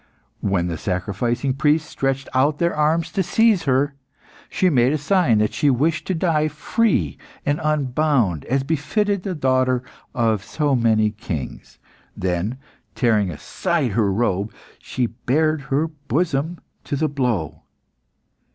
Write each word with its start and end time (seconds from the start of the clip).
When 0.39 0.65
the 0.65 0.79
sacrificing 0.79 1.53
priests 1.53 1.87
stretched 1.87 2.27
out 2.33 2.57
their 2.57 2.75
arms 2.75 3.11
to 3.11 3.21
seize 3.21 3.65
her, 3.65 3.93
she 4.49 4.67
made 4.67 4.93
a 4.93 4.97
sign 4.97 5.37
that 5.37 5.53
she 5.53 5.69
wished 5.69 6.07
to 6.07 6.15
die 6.15 6.47
free 6.47 7.19
and 7.45 7.59
unbound, 7.63 8.43
as 8.45 8.63
befitted 8.63 9.21
the 9.21 9.35
daughter 9.35 9.83
of 10.15 10.43
so 10.43 10.75
many 10.75 11.11
kings. 11.11 11.77
Then, 12.17 12.57
tearing 12.95 13.29
aside 13.29 13.91
her 13.91 14.11
robe, 14.11 14.51
she 14.79 15.05
bared 15.05 15.61
her 15.69 15.89
bosom 15.89 16.57
to 16.85 16.95
the 16.95 17.07
blow. 17.07 17.61